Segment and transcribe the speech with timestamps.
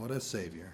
[0.00, 0.72] What a Savior.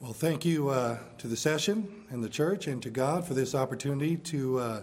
[0.00, 3.54] Well, thank you uh, to the session and the church and to God for this
[3.54, 4.80] opportunity to uh,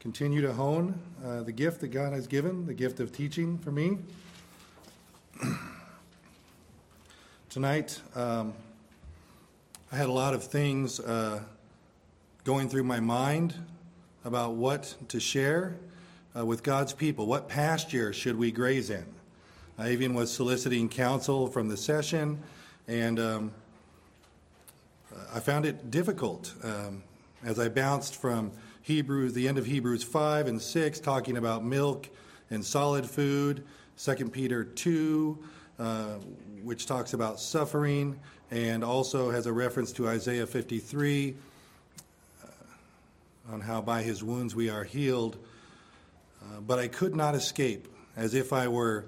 [0.00, 3.72] continue to hone uh, the gift that God has given, the gift of teaching for
[3.72, 3.96] me.
[7.48, 8.52] Tonight, um,
[9.90, 11.40] I had a lot of things uh,
[12.44, 13.54] going through my mind
[14.28, 15.74] about what to share
[16.36, 17.24] uh, with God's people.
[17.24, 19.06] What pasture should we graze in?
[19.78, 22.38] I even was soliciting counsel from the session,
[22.86, 23.52] and um,
[25.34, 27.02] I found it difficult um,
[27.42, 32.06] as I bounced from Hebrews, the end of Hebrews 5 and 6, talking about milk
[32.50, 33.64] and solid food,
[33.96, 35.38] 2 Peter 2,
[35.78, 36.04] uh,
[36.62, 38.18] which talks about suffering,
[38.50, 41.34] and also has a reference to Isaiah 53 uh,
[43.50, 45.38] on how by his wounds we are healed.
[46.42, 49.06] Uh, but I could not escape, as if I were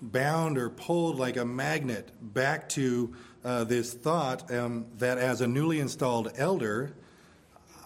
[0.00, 5.46] bound or pulled like a magnet back to uh, this thought um, that as a
[5.46, 6.94] newly installed elder,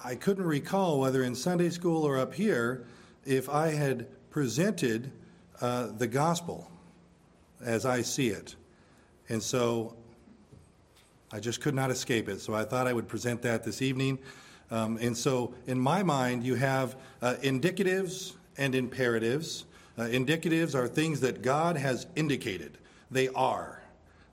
[0.04, 2.86] I couldn't recall whether in Sunday school or up here
[3.24, 5.10] if I had presented
[5.60, 6.70] uh, the gospel
[7.64, 8.54] as I see it.
[9.28, 9.96] And so
[11.32, 12.40] I just could not escape it.
[12.40, 14.18] So I thought I would present that this evening.
[14.70, 19.64] Um, and so in my mind, you have uh, indicatives and imperatives.
[19.96, 22.78] Uh, indicatives are things that God has indicated,
[23.10, 23.82] they are.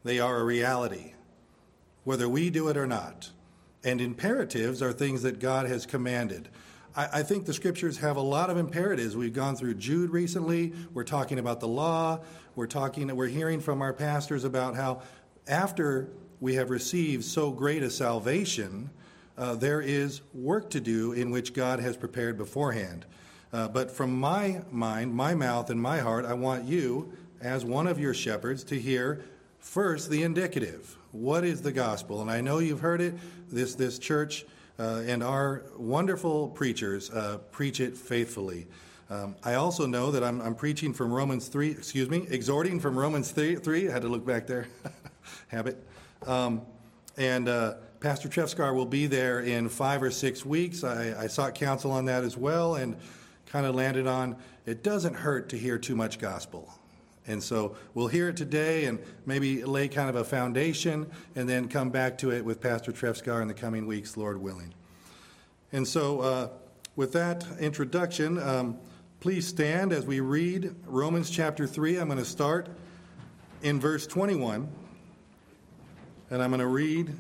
[0.03, 1.15] They are a reality
[2.05, 3.29] whether we do it or not.
[3.83, 6.47] And imperatives are things that God has commanded.
[6.95, 9.17] I, I, think the scriptures have a lot of imperatives.
[9.17, 10.73] We've gone through Jude recently.
[10.93, 12.21] We're talking about the law.
[12.55, 15.01] We're talking, we're hearing from our pastors about how
[15.47, 16.07] after
[16.39, 18.89] we have received so great a salvation,
[19.37, 23.05] uh, there is work to do in which God has prepared beforehand.
[23.51, 27.87] Uh, but from my mind, my mouth, and my heart, I want you, as one
[27.87, 29.23] of your shepherds, to hear
[29.59, 30.97] first the indicative.
[31.11, 32.21] What is the gospel?
[32.21, 33.15] And I know you've heard it.
[33.49, 34.45] This this church
[34.77, 38.67] uh, and our wonderful preachers uh, preach it faithfully.
[39.09, 42.97] Um, I also know that I'm, I'm, preaching from Romans 3, excuse me, exhorting from
[42.97, 43.57] Romans 3.
[43.57, 44.67] 3 I had to look back there.
[45.47, 45.77] Habit.
[46.25, 46.63] Um,
[47.15, 50.83] and uh, Pastor Trefskar will be there in five or six weeks.
[50.83, 52.95] I, I sought counsel on that as well and
[53.47, 54.35] kind of landed on
[54.67, 56.71] it doesn't hurt to hear too much gospel.
[57.25, 61.67] And so we'll hear it today and maybe lay kind of a foundation and then
[61.67, 64.75] come back to it with Pastor Trefskar in the coming weeks, Lord willing.
[65.71, 66.49] And so, uh,
[66.95, 68.77] with that introduction, um,
[69.19, 71.97] please stand as we read Romans chapter 3.
[71.97, 72.69] I'm going to start
[73.63, 74.69] in verse 21,
[76.29, 77.11] and I'm going to read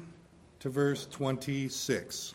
[0.65, 2.33] to verse 26.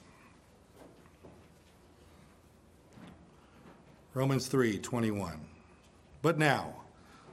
[4.15, 5.41] Romans 3 21.
[6.23, 6.77] But now,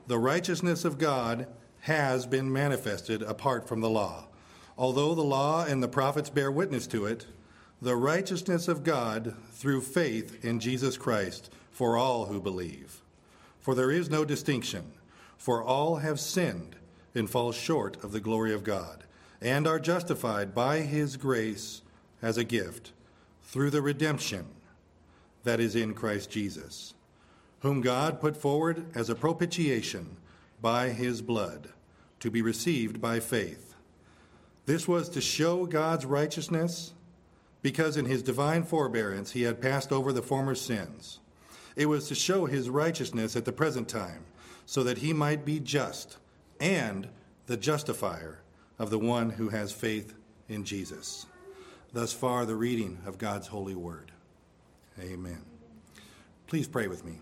[0.07, 1.45] the righteousness of God
[1.81, 4.25] has been manifested apart from the law.
[4.75, 7.27] Although the law and the prophets bear witness to it,
[7.79, 13.03] the righteousness of God through faith in Jesus Christ for all who believe.
[13.59, 14.93] For there is no distinction,
[15.37, 16.75] for all have sinned
[17.13, 19.03] and fall short of the glory of God,
[19.41, 21.81] and are justified by his grace
[22.21, 22.91] as a gift
[23.43, 24.45] through the redemption
[25.43, 26.93] that is in Christ Jesus
[27.61, 30.17] whom God put forward as a propitiation
[30.61, 31.69] by his blood,
[32.19, 33.75] to be received by faith.
[34.65, 36.93] This was to show God's righteousness,
[37.61, 41.19] because in his divine forbearance he had passed over the former sins.
[41.75, 44.25] It was to show his righteousness at the present time,
[44.65, 46.17] so that he might be just
[46.59, 47.07] and
[47.45, 48.39] the justifier
[48.79, 50.13] of the one who has faith
[50.47, 51.25] in Jesus.
[51.93, 54.11] Thus far, the reading of God's holy word.
[54.99, 55.43] Amen.
[56.47, 57.19] Please pray with me.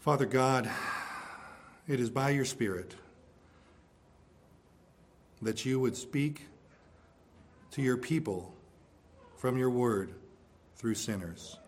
[0.00, 0.70] Father God,
[1.86, 2.94] it is by your Spirit
[5.42, 6.46] that you would speak
[7.72, 8.54] to your people
[9.36, 10.12] from your word
[10.76, 11.58] through sinners.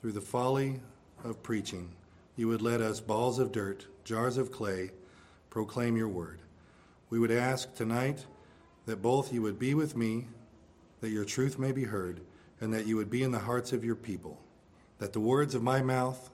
[0.00, 0.80] Through the folly
[1.24, 1.90] of preaching,
[2.36, 4.90] you would let us, balls of dirt, jars of clay,
[5.50, 6.38] proclaim your word.
[7.10, 8.26] We would ask tonight
[8.86, 10.28] that both you would be with me,
[11.00, 12.20] that your truth may be heard,
[12.60, 14.40] and that you would be in the hearts of your people,
[14.98, 16.30] that the words of my mouth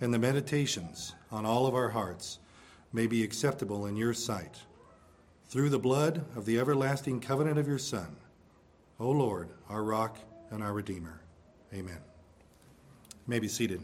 [0.00, 2.38] and the meditations on all of our hearts
[2.92, 4.58] may be acceptable in your sight.
[5.48, 8.16] Through the blood of the everlasting covenant of your Son,
[8.98, 10.18] O Lord, our rock
[10.50, 11.20] and our Redeemer.
[11.74, 11.98] Amen.
[11.98, 13.82] You may be seated.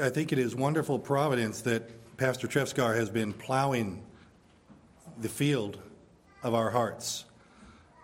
[0.00, 4.04] I think it is wonderful providence that Pastor Trefskar has been plowing
[5.18, 5.78] the field
[6.44, 7.24] of our hearts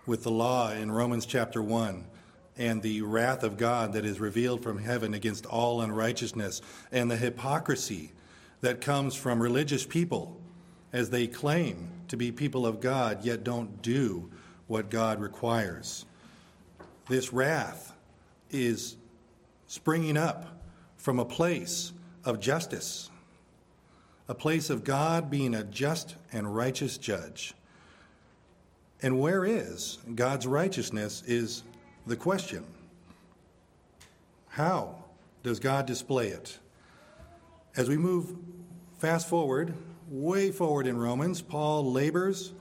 [0.05, 2.05] with the law in Romans chapter 1
[2.57, 7.17] and the wrath of God that is revealed from heaven against all unrighteousness and the
[7.17, 8.11] hypocrisy
[8.61, 10.41] that comes from religious people
[10.93, 14.31] as they claim to be people of God yet don't do
[14.67, 16.07] what God requires.
[17.09, 17.93] This wrath
[18.51, 18.97] is
[19.69, 20.54] springing up
[21.05, 21.93] from a place
[22.25, 23.11] of justice,
[24.27, 27.53] a place of God being a just and righteous judge.
[29.03, 31.63] And where is God's righteousness is
[32.07, 32.65] the question.
[34.49, 34.95] How
[35.43, 36.59] does God display it?
[37.77, 38.35] As we move
[38.97, 39.75] fast forward,
[40.09, 42.55] way forward in Romans, Paul labors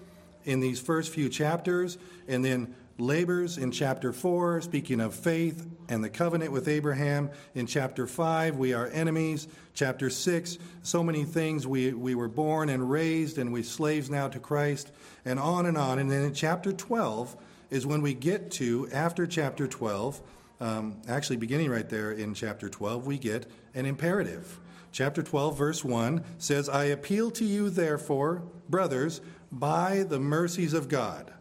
[0.43, 1.97] in these first few chapters
[2.27, 7.29] and then labors in chapter 4, speaking of faith and the covenant with Abraham.
[7.55, 9.47] In chapter 5, we are enemies.
[9.73, 11.65] Chapter 6, so many things.
[11.65, 14.91] We, we were born and raised, and we slaves now to Christ,
[15.25, 15.99] and on and on.
[15.99, 17.35] And then in chapter 12
[17.71, 20.21] is when we get to, after chapter 12,
[20.61, 24.59] um, actually beginning right there in chapter 12, we get an imperative.
[24.91, 30.87] Chapter 12, verse 1 says, I appeal to you, therefore, brothers, by the mercies of
[30.87, 31.33] God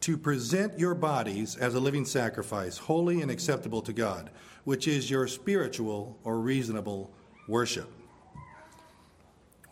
[0.00, 4.30] to present your bodies as a living sacrifice, holy and acceptable to God,
[4.64, 7.10] which is your spiritual or reasonable
[7.48, 7.90] worship.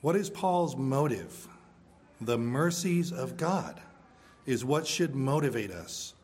[0.00, 1.48] What is Paul's motive?
[2.20, 3.80] The mercies of God
[4.46, 6.14] is what should motivate us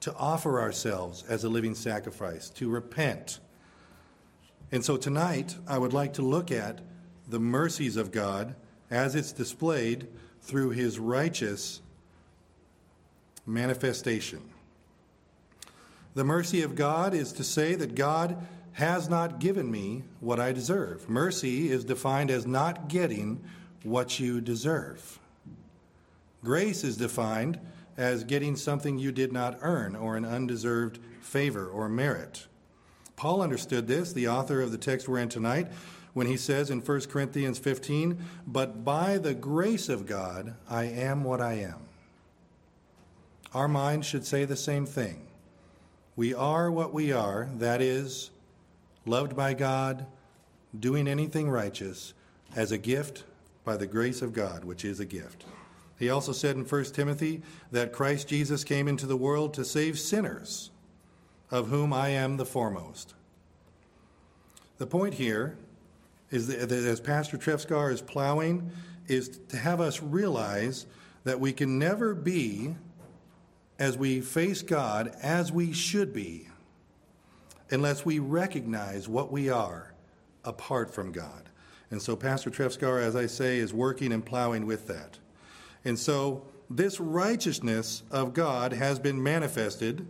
[0.00, 3.40] to offer ourselves as a living sacrifice, to repent.
[4.72, 6.80] And so tonight, I would like to look at
[7.28, 8.54] the mercies of God
[8.90, 10.08] as it's displayed
[10.42, 11.80] through his righteous
[13.46, 14.42] manifestation.
[16.14, 18.36] The mercy of God is to say that God
[18.72, 21.08] has not given me what I deserve.
[21.08, 23.42] Mercy is defined as not getting
[23.82, 25.18] what you deserve.
[26.44, 27.58] Grace is defined
[27.96, 32.46] as getting something you did not earn or an undeserved favor or merit.
[33.16, 35.68] Paul understood this, the author of the text we're in tonight,
[36.12, 41.24] when he says in 1 Corinthians 15, But by the grace of God I am
[41.24, 41.85] what I am.
[43.56, 45.28] Our mind should say the same thing.
[46.14, 48.30] We are what we are, that is,
[49.06, 50.04] loved by God,
[50.78, 52.12] doing anything righteous,
[52.54, 53.24] as a gift
[53.64, 55.46] by the grace of God, which is a gift.
[55.98, 57.40] He also said in 1 Timothy
[57.72, 60.70] that Christ Jesus came into the world to save sinners,
[61.50, 63.14] of whom I am the foremost.
[64.76, 65.56] The point here
[66.30, 68.70] is that as Pastor Trefskar is plowing,
[69.08, 70.84] is to have us realize
[71.24, 72.76] that we can never be
[73.78, 76.48] as we face God as we should be
[77.70, 79.92] unless we recognize what we are
[80.44, 81.48] apart from God.
[81.90, 85.18] And so Pastor Trefskar, as I say, is working and plowing with that.
[85.84, 90.06] And so this righteousness of God has been manifested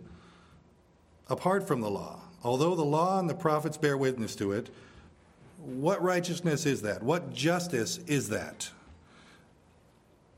[1.27, 2.21] apart from the law.
[2.43, 4.69] Although the law and the prophets bear witness to it,
[5.57, 7.03] what righteousness is that?
[7.03, 8.69] What justice is that?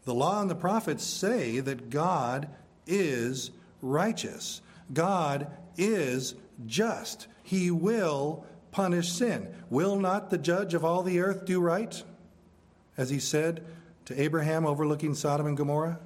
[0.05, 2.49] The law and the prophets say that God
[2.89, 3.51] is
[3.81, 4.61] righteous.
[4.91, 5.47] God
[5.77, 7.27] is just.
[7.43, 9.53] He will punish sin.
[9.69, 12.03] Will not the judge of all the earth do right?
[12.97, 13.63] As he said
[14.05, 15.99] to Abraham overlooking Sodom and Gomorrah?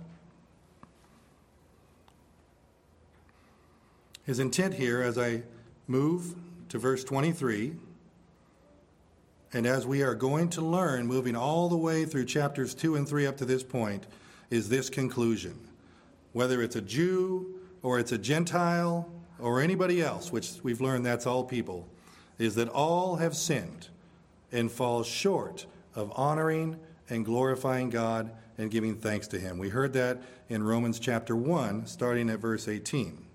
[4.25, 5.43] His intent here, as I
[5.87, 6.35] move
[6.69, 7.73] to verse 23,
[9.51, 13.07] and as we are going to learn, moving all the way through chapters 2 and
[13.07, 14.07] 3 up to this point,
[14.49, 15.59] is this conclusion
[16.33, 19.09] whether it's a Jew or it's a Gentile
[19.39, 21.87] or anybody else, which we've learned that's all people,
[22.37, 23.87] is that all have sinned
[24.51, 29.57] and fall short of honoring and glorifying God and giving thanks to Him.
[29.57, 33.25] We heard that in Romans chapter 1, starting at verse 18.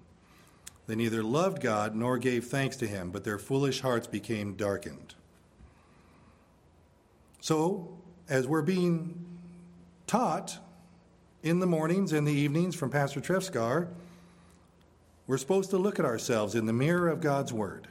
[0.86, 5.14] They neither loved God nor gave thanks to Him, but their foolish hearts became darkened.
[7.40, 9.26] So, as we're being
[10.06, 10.58] taught
[11.42, 13.88] in the mornings and the evenings from Pastor Trefskar,
[15.26, 17.86] we're supposed to look at ourselves in the mirror of God's Word.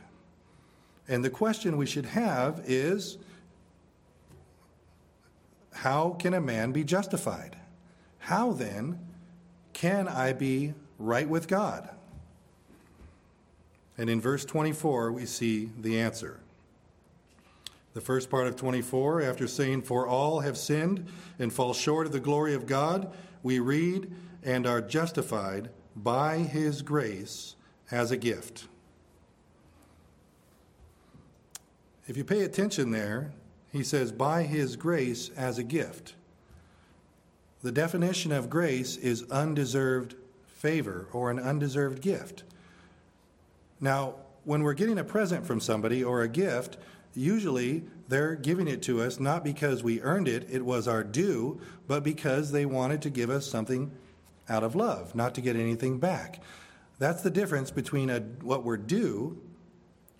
[1.07, 3.17] And the question we should have is
[5.71, 7.55] how can a man be justified?
[8.19, 8.99] How then
[9.73, 11.89] can I be right with God?
[13.97, 16.39] And in verse 24, we see the answer.
[17.93, 21.07] The first part of 24, after saying, For all have sinned
[21.39, 23.11] and fall short of the glory of God,
[23.47, 24.11] we read,
[24.43, 27.55] and are justified by his grace
[27.89, 28.67] as a gift.
[32.07, 33.31] If you pay attention there,
[33.71, 36.15] he says, by his grace as a gift.
[37.63, 42.43] The definition of grace is undeserved favor or an undeserved gift.
[43.79, 46.77] Now, when we're getting a present from somebody or a gift,
[47.15, 51.59] usually they're giving it to us not because we earned it, it was our due,
[51.87, 53.91] but because they wanted to give us something
[54.49, 56.41] out of love, not to get anything back.
[56.99, 59.41] That's the difference between a, what we're due,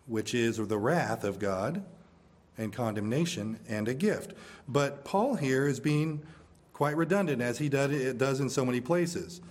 [0.05, 1.83] which is the wrath of God
[2.57, 4.33] and condemnation, and a gift.
[4.67, 6.23] But Paul here is being
[6.73, 9.41] quite redundant, as he does in so many places.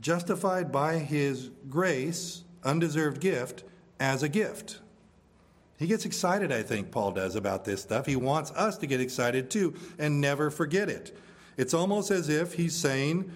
[0.00, 3.64] Justified by his grace, undeserved gift,
[4.00, 4.80] as a gift.
[5.78, 8.06] He gets excited, I think, Paul does, about this stuff.
[8.06, 11.16] He wants us to get excited too and never forget it.
[11.56, 13.30] It's almost as if he's saying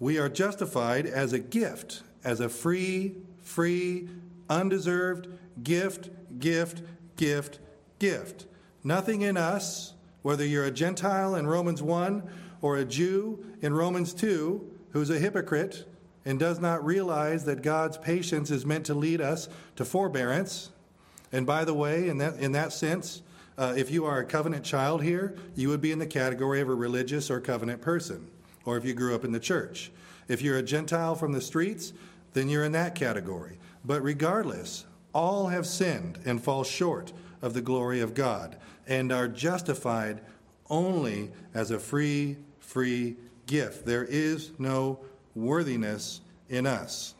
[0.00, 4.08] we are justified as a gift, as a free, free,
[4.50, 5.28] undeserved
[5.62, 6.82] gift, gift,
[7.16, 7.58] gift,
[7.98, 8.46] gift.
[8.82, 12.22] Nothing in us, whether you're a Gentile in Romans 1
[12.60, 15.86] or a Jew in Romans 2 who's a hypocrite
[16.24, 20.70] and does not realize that God's patience is meant to lead us to forbearance.
[21.34, 23.20] And by the way, in that, in that sense,
[23.58, 26.68] uh, if you are a covenant child here, you would be in the category of
[26.68, 28.30] a religious or covenant person,
[28.64, 29.90] or if you grew up in the church.
[30.28, 31.92] If you're a Gentile from the streets,
[32.34, 33.58] then you're in that category.
[33.84, 37.12] But regardless, all have sinned and fall short
[37.42, 40.20] of the glory of God and are justified
[40.70, 43.86] only as a free, free gift.
[43.86, 45.00] There is no
[45.34, 47.16] worthiness in us.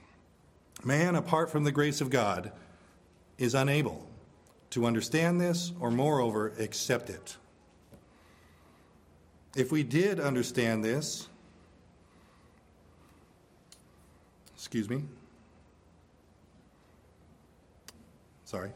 [0.85, 2.53] Man, apart from the grace of God,
[3.39, 4.07] is unable
[4.71, 7.37] to understand this or, moreover, accept it.
[9.57, 11.29] If we did understand this,
[14.57, 15.05] excuse me,
[18.45, 18.73] sorry.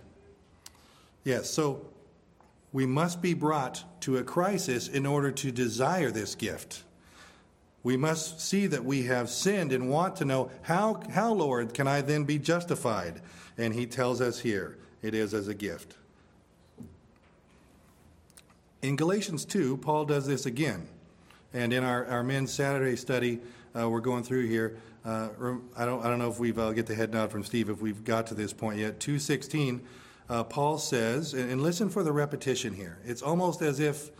[1.24, 1.84] Yes, so
[2.72, 6.84] we must be brought to a crisis in order to desire this gift.
[7.82, 11.88] We must see that we have sinned and want to know how, how, Lord, can
[11.88, 13.20] I then be justified?
[13.58, 15.96] And he tells us here it is as a gift.
[18.80, 20.86] In Galatians 2, Paul does this again.
[21.52, 23.40] And in our, our men's Saturday study,
[23.78, 24.78] uh, we're going through here.
[25.04, 25.28] Uh,
[25.76, 27.80] I, don't, I don't know if we've, I'll get the head nod from Steve if
[27.80, 29.00] we've got to this point yet.
[29.00, 29.80] 216,
[30.28, 32.98] uh, Paul says, and, and listen for the repetition here.
[33.04, 34.10] It's almost as if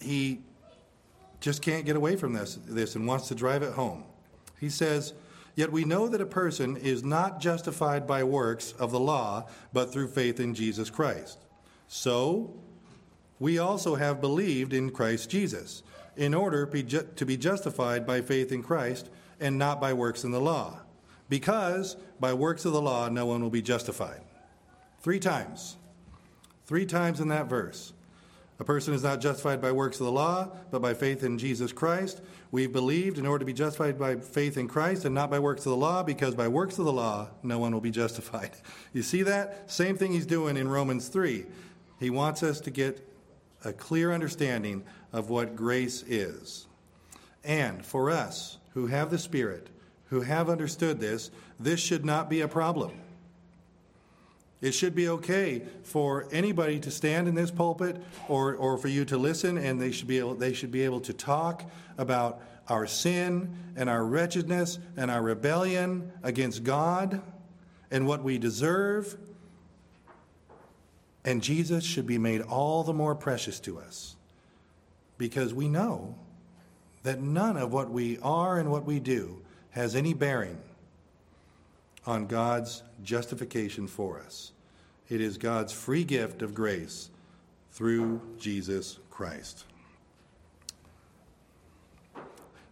[0.00, 0.40] he
[1.40, 4.04] just can't get away from this, this and wants to drive it home.
[4.60, 5.12] He says,
[5.54, 9.92] Yet we know that a person is not justified by works of the law, but
[9.92, 11.38] through faith in Jesus Christ.
[11.88, 12.54] So,
[13.38, 15.82] we also have believed in Christ Jesus,
[16.16, 20.40] in order to be justified by faith in Christ and not by works in the
[20.40, 20.80] law.
[21.28, 24.20] Because by works of the law, no one will be justified.
[25.00, 25.76] Three times.
[26.66, 27.92] Three times in that verse.
[28.58, 31.72] A person is not justified by works of the law, but by faith in Jesus
[31.72, 32.20] Christ.
[32.50, 35.66] We've believed in order to be justified by faith in Christ and not by works
[35.66, 38.52] of the law, because by works of the law, no one will be justified.
[38.92, 39.70] You see that?
[39.70, 41.46] Same thing he's doing in Romans 3.
[41.98, 43.08] He wants us to get
[43.64, 46.66] a clear understanding of what grace is.
[47.42, 49.68] And for us who have the Spirit,
[50.06, 52.92] who have understood this, this should not be a problem.
[54.62, 59.04] It should be okay for anybody to stand in this pulpit or, or for you
[59.06, 62.86] to listen, and they should, be able, they should be able to talk about our
[62.86, 67.20] sin and our wretchedness and our rebellion against God
[67.90, 69.18] and what we deserve.
[71.24, 74.14] And Jesus should be made all the more precious to us
[75.18, 76.14] because we know
[77.02, 80.58] that none of what we are and what we do has any bearing
[82.06, 84.51] on God's justification for us.
[85.12, 87.10] It is God's free gift of grace
[87.70, 89.66] through Jesus Christ.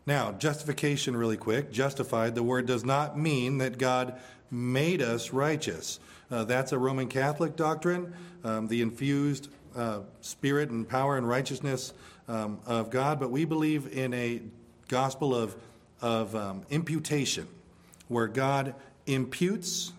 [0.06, 1.70] Now, justification, really quick.
[1.70, 4.18] Justified, the word does not mean that God
[4.50, 6.00] made us righteous.
[6.30, 8.14] Uh, that's a Roman Catholic doctrine.
[8.42, 11.92] Um, the infused uh, spirit and power and righteousness
[12.26, 14.40] um, of God, but we believe in a
[14.88, 15.54] gospel of,
[16.00, 17.46] of um, imputation,
[18.08, 18.74] where God
[19.06, 19.92] imputes,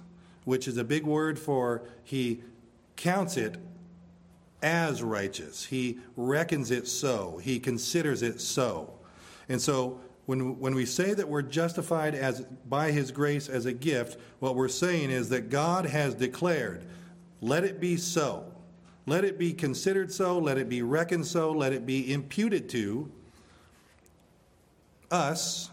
[0.52, 2.42] which is a big word for he
[2.98, 3.56] counts it
[4.62, 5.64] as righteous.
[5.64, 7.40] He reckons it so.
[7.42, 8.94] He considers it so.
[9.48, 13.72] And so when, when we say that we're justified as by his grace as a
[13.72, 16.86] gift, what we're saying is that God has declared,
[17.40, 18.52] let it be so.
[19.06, 23.10] Let it be considered so, let it be reckoned so, let it be imputed to
[25.10, 25.72] us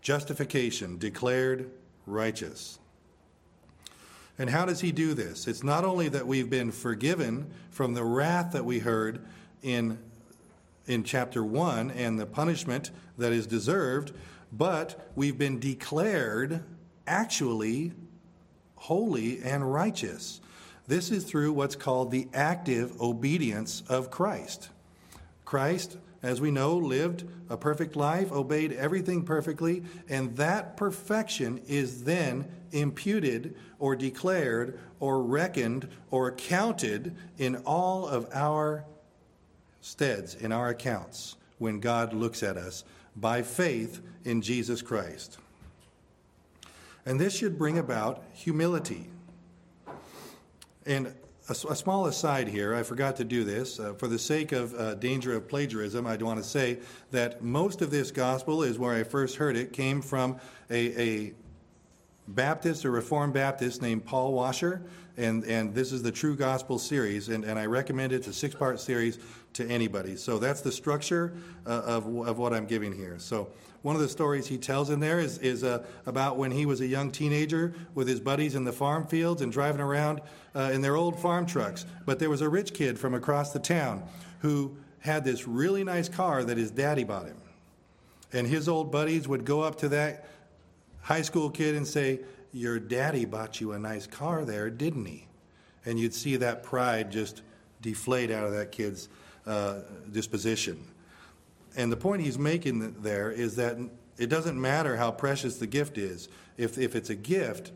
[0.00, 1.70] justification, declared
[2.06, 2.78] righteous.
[4.38, 5.46] And how does he do this?
[5.46, 9.24] It's not only that we've been forgiven from the wrath that we heard
[9.62, 9.98] in,
[10.86, 14.12] in chapter 1 and the punishment that is deserved,
[14.52, 16.64] but we've been declared
[17.06, 17.92] actually
[18.76, 20.40] holy and righteous.
[20.86, 24.68] This is through what's called the active obedience of Christ.
[25.44, 32.04] Christ, as we know, lived a perfect life, obeyed everything perfectly, and that perfection is
[32.04, 38.84] then imputed or declared or reckoned or counted in all of our
[39.80, 42.84] steads, in our accounts, when God looks at us
[43.16, 45.38] by faith in Jesus Christ.
[47.06, 49.08] And this should bring about humility.
[50.86, 51.14] And
[51.48, 53.78] a, a small aside here, I forgot to do this.
[53.78, 56.78] Uh, for the sake of uh, danger of plagiarism, I want to say
[57.10, 60.40] that most of this gospel is where I first heard it, came from
[60.70, 61.34] a, a
[62.28, 64.82] Baptist, a Reformed Baptist named Paul Washer,
[65.16, 68.16] and, and this is the True Gospel series, and, and I recommend it.
[68.16, 69.18] It's a six part series
[69.52, 70.16] to anybody.
[70.16, 71.34] So that's the structure
[71.66, 73.18] uh, of, of what I'm giving here.
[73.18, 73.48] So
[73.82, 76.80] one of the stories he tells in there is, is uh, about when he was
[76.80, 80.22] a young teenager with his buddies in the farm fields and driving around
[80.54, 81.84] uh, in their old farm trucks.
[82.06, 84.02] But there was a rich kid from across the town
[84.40, 87.36] who had this really nice car that his daddy bought him.
[88.32, 90.26] And his old buddies would go up to that
[91.04, 92.20] high school kid and say,
[92.52, 95.28] Your daddy bought you a nice car there, didn't he?
[95.86, 97.42] And you'd see that pride just
[97.80, 99.08] deflate out of that kid's
[99.46, 99.80] uh,
[100.10, 100.82] disposition.
[101.76, 103.76] And the point he's making there is that
[104.16, 106.28] it doesn't matter how precious the gift is.
[106.56, 107.72] If, if it's a gift,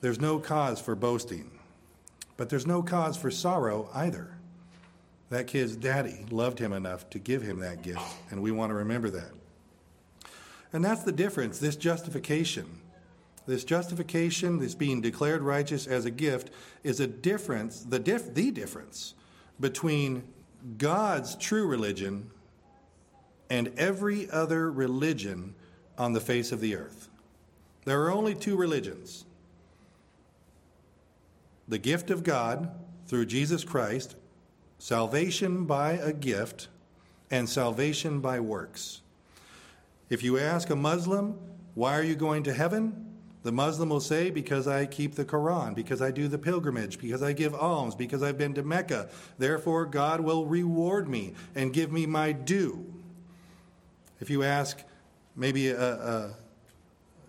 [0.00, 1.50] there's no cause for boasting.
[2.36, 4.36] But there's no cause for sorrow either.
[5.30, 8.74] That kid's daddy loved him enough to give him that gift, and we want to
[8.74, 9.32] remember that.
[10.72, 12.80] And that's the difference this justification.
[13.46, 16.50] This justification, this being declared righteous as a gift,
[16.84, 19.14] is a difference, the, dif- the difference
[19.58, 20.22] between
[20.76, 22.30] God's true religion
[23.48, 25.54] and every other religion
[25.96, 27.08] on the face of the earth.
[27.84, 29.24] There are only two religions
[31.66, 32.70] the gift of God
[33.06, 34.16] through Jesus Christ,
[34.78, 36.68] salvation by a gift,
[37.30, 39.02] and salvation by works.
[40.08, 41.38] If you ask a Muslim,
[41.74, 43.06] why are you going to heaven?
[43.42, 47.22] The Muslim will say, because I keep the Quran, because I do the pilgrimage, because
[47.22, 49.08] I give alms, because I've been to Mecca.
[49.38, 52.84] Therefore, God will reward me and give me my due.
[54.20, 54.82] If you ask
[55.36, 56.34] maybe a, a,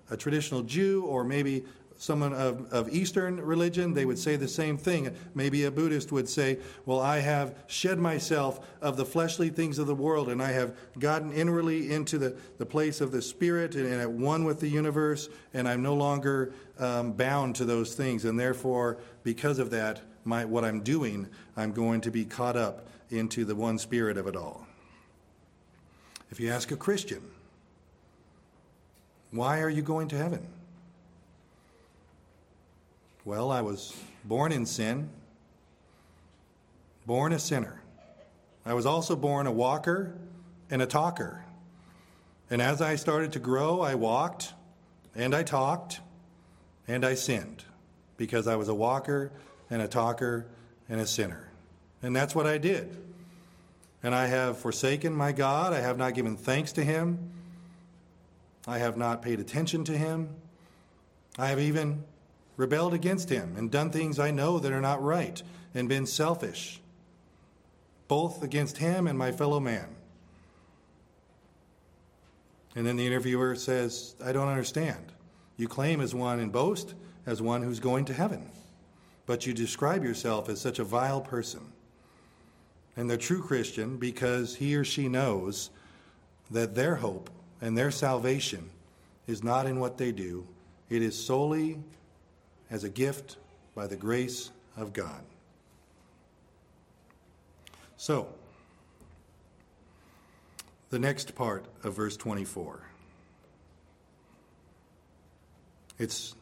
[0.09, 1.63] a traditional Jew or maybe
[1.99, 5.13] someone of, of Eastern religion, they would say the same thing.
[5.35, 9.85] Maybe a Buddhist would say, Well, I have shed myself of the fleshly things of
[9.85, 13.85] the world, and I have gotten inwardly into the, the place of the Spirit and,
[13.85, 18.23] and at one with the universe, and I'm no longer um, bound to those things.
[18.23, 22.87] And therefore, because of that, my, what I'm doing, I'm going to be caught up
[23.09, 24.65] into the one spirit of it all.
[26.31, 27.21] If you ask a Christian,
[29.31, 30.47] why are you going to heaven?
[33.25, 35.09] Well, I was born in sin,
[37.05, 37.81] born a sinner.
[38.65, 40.15] I was also born a walker
[40.69, 41.43] and a talker.
[42.49, 44.53] And as I started to grow, I walked
[45.15, 45.99] and I talked
[46.87, 47.65] and I sinned
[48.15, 49.31] because I was a walker
[49.69, 50.47] and a talker
[50.87, 51.49] and a sinner.
[52.01, 52.95] And that's what I did.
[54.01, 55.73] And I have forsaken my God.
[55.73, 57.19] I have not given thanks to him.
[58.65, 60.29] I have not paid attention to him.
[61.37, 62.03] I have even
[62.59, 65.41] rebelled against him and done things I know that are not right
[65.73, 66.81] and been selfish,
[68.09, 69.87] both against him and my fellow man.
[72.75, 75.13] And then the interviewer says, I don't understand.
[75.55, 76.95] You claim as one and boast
[77.25, 78.51] as one who's going to heaven,
[79.25, 81.61] but you describe yourself as such a vile person
[82.97, 85.69] and the true Christian because he or she knows
[86.51, 87.29] that their hope
[87.61, 88.69] and their salvation
[89.27, 90.45] is not in what they do,
[90.89, 91.79] it is solely
[92.69, 93.37] as a gift
[93.75, 95.21] by the grace of God.
[97.97, 98.29] So,
[100.89, 102.81] the next part of verse 24.
[105.97, 106.33] It's,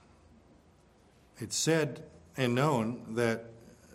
[1.40, 2.04] it's said
[2.38, 3.46] and known that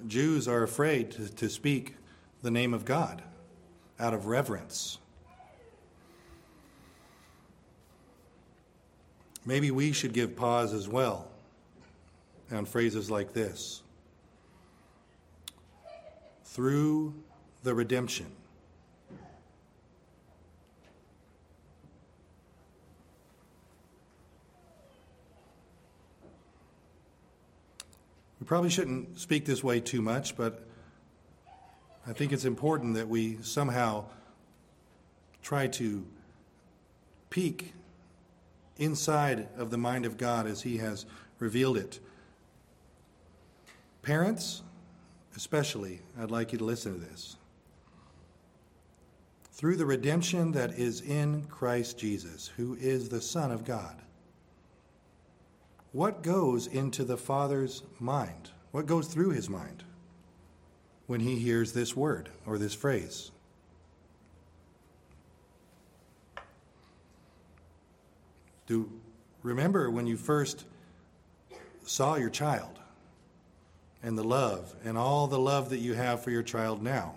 [0.09, 1.95] Jews are afraid to, to speak
[2.43, 3.23] the name of God
[4.01, 4.99] out of reverence.
[9.47, 11.32] Maybe we should give pause as well
[12.53, 13.83] on phrases like this
[16.45, 17.15] through
[17.63, 18.27] the redemption.
[28.39, 30.67] We probably shouldn't speak this way too much, but
[32.07, 34.07] I think it's important that we somehow
[35.43, 36.05] try to
[37.31, 37.73] peek
[38.79, 41.07] inside of the mind of God as He has
[41.39, 42.01] revealed it.
[44.03, 44.63] Parents,
[45.37, 47.37] especially, I'd like you to listen to this.
[49.53, 53.95] Through the redemption that is in Christ Jesus, who is the Son of God,
[55.93, 58.51] what goes into the Father's mind?
[58.73, 59.85] What goes through his mind
[61.07, 63.31] when he hears this word or this phrase?
[68.67, 68.91] Do
[69.43, 70.65] remember when you first
[71.85, 72.79] saw your child
[74.03, 77.15] and the love and all the love that you have for your child now.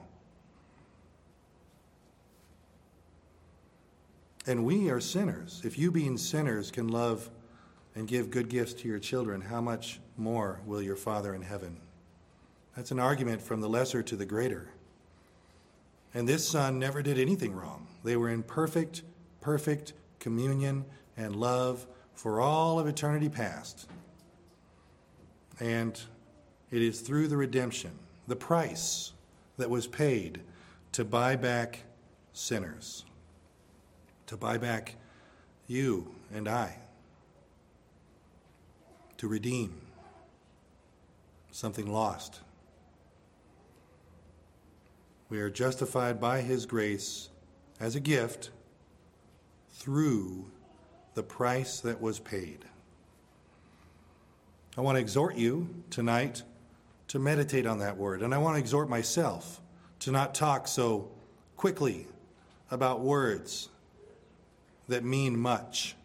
[4.47, 5.61] And we are sinners.
[5.63, 7.29] If you, being sinners, can love
[7.95, 11.77] and give good gifts to your children, how much more will your Father in heaven?
[12.75, 14.69] That's an argument from the lesser to the greater.
[16.13, 17.87] And this son never did anything wrong.
[18.03, 19.01] They were in perfect,
[19.41, 20.85] perfect communion
[21.17, 23.89] and love for all of eternity past.
[25.59, 25.99] And
[26.71, 27.91] it is through the redemption,
[28.27, 29.13] the price
[29.57, 30.41] that was paid
[30.91, 31.79] to buy back
[32.33, 33.05] sinners,
[34.27, 34.95] to buy back
[35.67, 36.77] you and I,
[39.17, 39.81] to redeem
[41.51, 42.41] something lost.
[45.29, 47.29] We are justified by His grace
[47.79, 48.51] as a gift
[49.71, 50.45] through
[51.13, 52.65] the price that was paid.
[54.77, 56.43] I want to exhort you tonight
[57.15, 58.21] to meditate on that word.
[58.21, 59.61] And I want to exhort myself
[59.99, 61.09] to not talk so
[61.55, 62.07] quickly
[62.71, 63.69] about words
[64.89, 65.95] that mean much.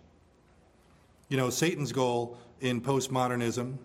[1.29, 3.77] You know, Satan's goal in postmodernism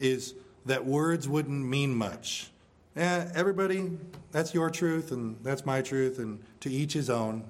[0.00, 0.34] is
[0.66, 2.50] that words wouldn't mean much.
[2.96, 3.92] Eh, everybody,
[4.32, 7.44] that's your truth and that's my truth, and to each his own.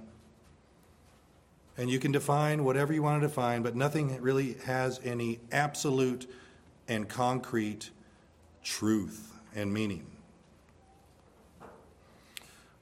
[1.79, 6.31] And you can define whatever you want to define, but nothing really has any absolute
[6.89, 7.89] and concrete
[8.69, 10.07] truth and meaning.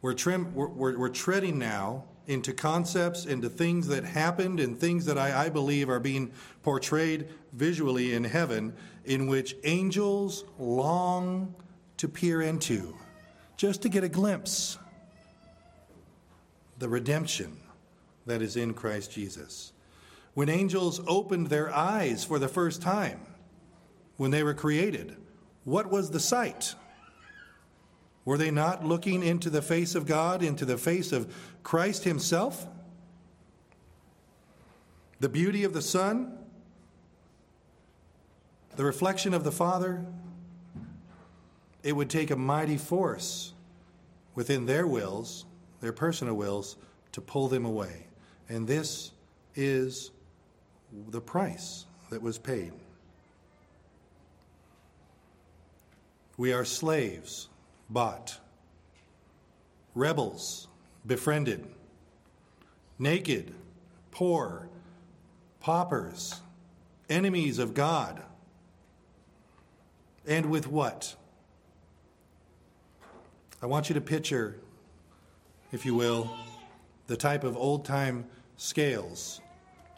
[0.03, 5.07] We're, trim, we're, we're, we're, treading now into concepts, into things that happened, and things
[5.07, 6.33] that I, I believe are being
[6.65, 11.55] portrayed visually in heaven, in which angels long
[11.99, 12.97] to peer into,
[13.57, 14.79] just to get a glimpse.
[16.79, 17.57] The redemption
[18.27, 19.73] that is in Christ Jesus.
[20.35, 23.21] When angels opened their eyes for the first time,
[24.17, 25.17] when they were created,
[25.67, 26.77] what was the sight?
[28.25, 32.69] Were they not looking into the face of God, into the face of Christ Himself?
[35.19, 36.39] The beauty of the Son?
[38.77, 40.07] The reflection of the Father?
[41.83, 43.53] It would take a mighty force
[44.37, 45.47] within their wills,
[45.81, 46.77] their personal wills,
[47.11, 48.07] to pull them away.
[48.49, 49.11] And this
[49.57, 50.13] is
[51.09, 52.73] the price that was paid.
[56.37, 57.49] We are slaves,
[57.89, 58.39] bought,
[59.95, 60.69] rebels,
[61.07, 61.67] befriended,
[62.99, 63.55] naked,
[64.11, 64.69] poor,
[65.61, 66.41] paupers,
[67.09, 68.23] enemies of God.
[70.27, 71.15] And with what?
[73.63, 74.57] I want you to picture,
[75.73, 76.31] if you will,
[77.07, 79.41] the type of old time scales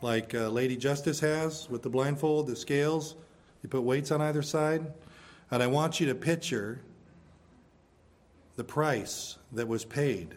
[0.00, 3.16] like uh, Lady Justice has with the blindfold, the scales.
[3.62, 4.86] You put weights on either side.
[5.50, 6.80] And I want you to picture
[8.56, 10.34] the price that was paid.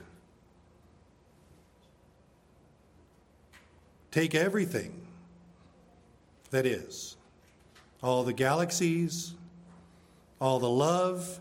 [4.11, 5.07] Take everything
[6.51, 7.17] that is
[8.03, 9.33] all the galaxies,
[10.39, 11.39] all the love,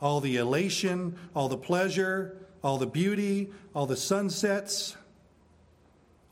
[0.00, 4.96] all the elation, all the pleasure, all the beauty, all the sunsets,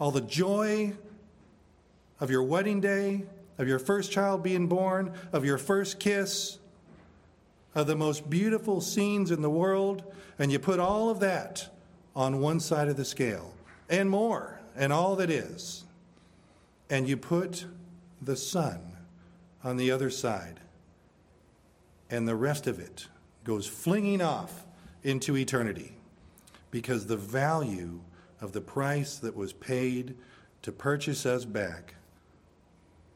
[0.00, 0.92] all the joy
[2.20, 3.24] of your wedding day,
[3.58, 6.58] of your first child being born, of your first kiss,
[7.74, 10.02] of the most beautiful scenes in the world,
[10.38, 11.68] and you put all of that
[12.14, 13.54] on one side of the scale
[13.88, 15.84] and more, and all that is,
[16.88, 17.66] and you put
[18.22, 18.80] the sun
[19.62, 20.60] on the other side,
[22.10, 23.08] and the rest of it
[23.44, 24.66] goes flinging off
[25.02, 25.96] into eternity
[26.70, 28.00] because the value
[28.40, 30.16] of the price that was paid
[30.62, 31.94] to purchase us back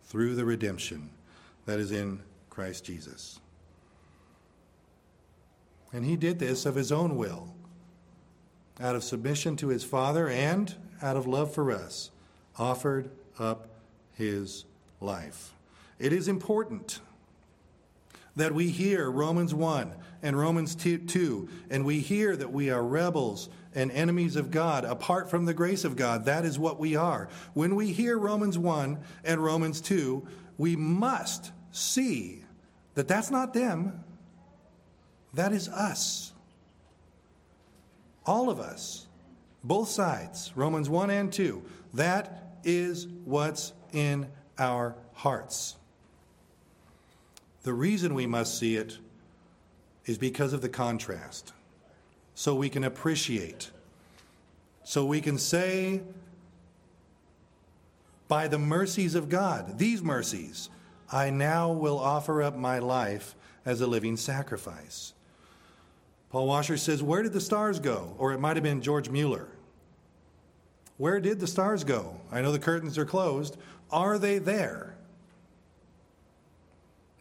[0.09, 1.11] through the redemption
[1.66, 3.40] that is in Christ Jesus.
[5.92, 7.55] And he did this of his own will,
[8.81, 12.11] out of submission to his Father and out of love for us,
[12.59, 13.68] offered up
[14.14, 14.64] his
[15.01, 15.53] life.
[15.99, 17.01] It is important
[18.38, 23.48] that we hear Romans 1 and Romans 2, and we hear that we are rebels
[23.74, 26.24] and enemies of God apart from the grace of God.
[26.24, 27.29] That is what we are.
[27.55, 32.44] When we hear Romans 1 and Romans 2, we must see
[32.94, 34.05] that that's not them,
[35.35, 36.33] that is us.
[38.24, 39.07] All of us,
[39.64, 41.62] both sides, Romans 1 and 2,
[41.94, 45.78] that is what's in our hearts.
[47.68, 48.96] The reason we must see it
[50.07, 51.52] is because of the contrast.
[52.35, 53.70] So we can appreciate.
[54.85, 56.00] So we can say,
[58.26, 60.70] by the mercies of God, these mercies,
[61.12, 63.35] I now will offer up my life
[63.66, 65.12] as a living sacrifice.
[66.31, 68.14] Paul Washer says, Where did the stars go?
[68.16, 69.50] Or it might have been George Mueller.
[70.96, 72.18] Where did the stars go?
[72.33, 73.59] I know the curtains are closed.
[73.90, 74.94] Are they there?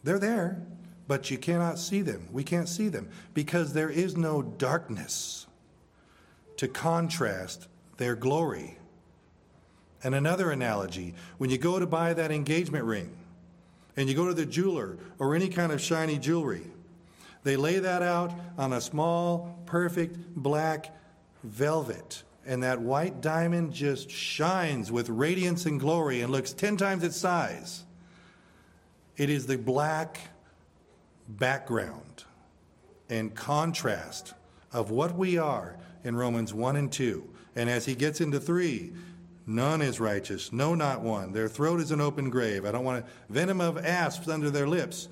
[0.08, 0.62] They're there,
[1.06, 2.28] but you cannot see them.
[2.32, 5.46] We can't see them because there is no darkness
[6.56, 7.68] to contrast
[7.98, 8.78] their glory.
[10.02, 13.18] And another analogy when you go to buy that engagement ring
[13.98, 16.64] and you go to the jeweler or any kind of shiny jewelry,
[17.44, 20.96] they lay that out on a small, perfect black
[21.44, 22.22] velvet.
[22.46, 27.18] And that white diamond just shines with radiance and glory and looks 10 times its
[27.18, 27.84] size.
[29.18, 30.20] It is the black
[31.28, 32.24] background
[33.10, 34.32] and contrast
[34.72, 37.28] of what we are in Romans 1 and 2.
[37.56, 38.92] And as he gets into 3,
[39.44, 41.32] none is righteous, no, not one.
[41.32, 42.64] Their throat is an open grave.
[42.64, 45.08] I don't want a venom of asps under their lips.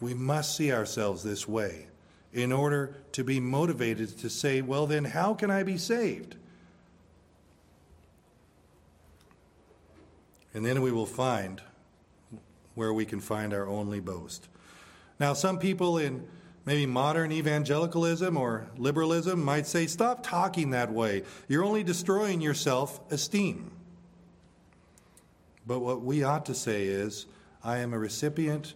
[0.00, 1.86] We must see ourselves this way
[2.32, 6.36] in order to be motivated to say, well, then, how can I be saved?
[10.54, 11.62] And then we will find
[12.76, 14.46] where we can find our only boast.
[15.18, 16.24] Now, some people in
[16.66, 21.22] maybe modern evangelicalism or liberalism might say, stop talking that way.
[21.48, 23.72] You're only destroying your self esteem.
[25.66, 27.26] But what we ought to say is,
[27.64, 28.74] I am a recipient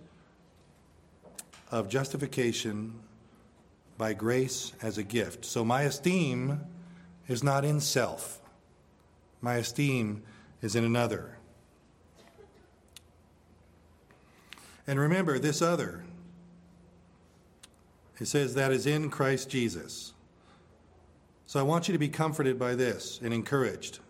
[1.70, 2.94] of justification
[3.96, 5.44] by grace as a gift.
[5.44, 6.60] So my esteem
[7.28, 8.40] is not in self,
[9.40, 10.22] my esteem
[10.62, 11.36] is in another.
[14.90, 16.02] And remember, this other,
[18.18, 20.14] it says that is in Christ Jesus.
[21.46, 24.00] So I want you to be comforted by this and encouraged.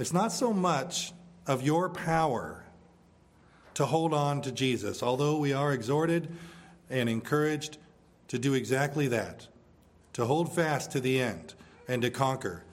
[0.00, 1.12] It's not so much
[1.46, 2.64] of your power
[3.74, 6.26] to hold on to Jesus, although we are exhorted
[6.90, 7.78] and encouraged
[8.26, 9.46] to do exactly that,
[10.14, 11.54] to hold fast to the end
[11.86, 12.64] and to conquer.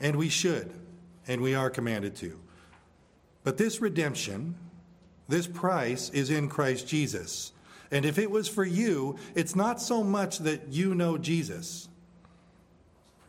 [0.00, 0.72] And we should,
[1.28, 2.40] and we are commanded to.
[3.44, 4.54] But this redemption,
[5.28, 7.52] this price is in Christ Jesus.
[7.90, 11.88] And if it was for you, it's not so much that you know Jesus.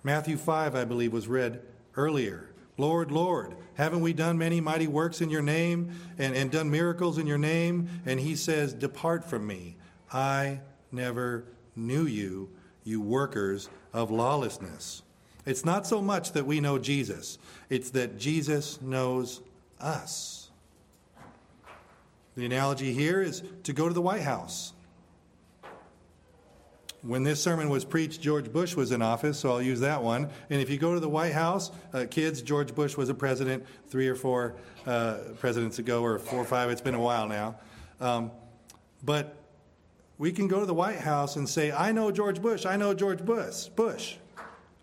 [0.03, 1.61] Matthew 5, I believe, was read
[1.95, 2.49] earlier.
[2.77, 7.17] Lord, Lord, haven't we done many mighty works in your name and, and done miracles
[7.17, 7.89] in your name?
[8.05, 9.77] And he says, Depart from me.
[10.11, 12.49] I never knew you,
[12.83, 15.01] you workers of lawlessness.
[15.45, 19.41] It's not so much that we know Jesus, it's that Jesus knows
[19.79, 20.36] us.
[22.37, 24.73] The analogy here is to go to the White House.
[27.01, 30.29] When this sermon was preached, George Bush was in office, so I'll use that one.
[30.51, 33.65] And if you go to the White House, uh, kids, George Bush was a president
[33.87, 34.53] three or four
[34.85, 37.55] uh, presidents ago, or four or five, it's been a while now.
[37.99, 38.29] Um,
[39.03, 39.35] but
[40.19, 42.93] we can go to the White House and say, I know George Bush, I know
[42.93, 43.65] George Bush.
[43.69, 44.17] Bush.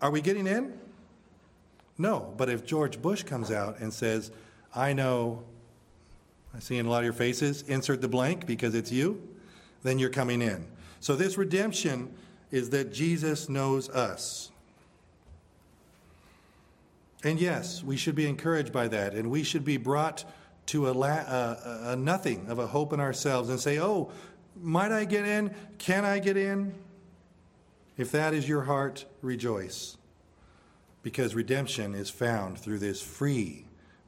[0.01, 0.77] Are we getting in?
[1.97, 2.33] No.
[2.35, 4.29] But if George Bush comes out and says,
[4.75, 5.45] I know
[6.55, 9.21] I see in a lot of your faces, insert the blank because it's you,
[9.83, 10.65] then you're coming in.
[11.01, 12.13] So this redemption
[12.49, 14.51] is that Jesus knows us.
[17.23, 20.23] And yes, we should be encouraged by that, and we should be brought
[20.67, 24.11] to a, la- a, a nothing of a hope in ourselves and say, oh,
[24.61, 25.53] might I get in?
[25.77, 26.73] Can I get in?
[27.97, 29.97] If that is your heart, rejoice.
[31.03, 33.65] Because redemption is found through this free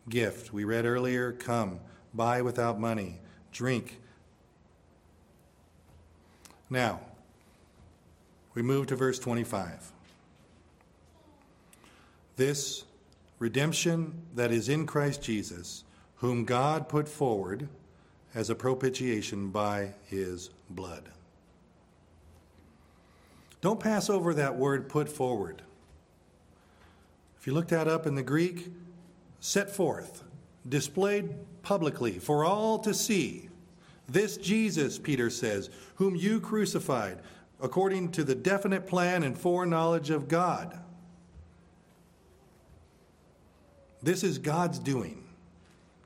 [0.08, 0.54] gift.
[0.54, 1.80] We read earlier, come
[2.14, 3.20] buy without money,
[3.52, 4.00] drink.
[6.70, 7.00] Now,
[8.54, 9.92] we move to verse 25.
[12.36, 12.84] This
[13.40, 15.84] redemption that is in Christ Jesus,
[16.18, 17.68] whom God put forward
[18.34, 21.10] as a propitiation by his blood.
[23.62, 25.64] Don't pass over that word put forward.
[27.40, 28.72] If you look that up in the Greek,
[29.40, 30.24] set forth,
[30.70, 33.50] displayed publicly for all to see.
[34.08, 37.20] This Jesus, Peter says, whom you crucified,
[37.62, 40.80] according to the definite plan and foreknowledge of God.
[44.02, 45.24] This is God's doing.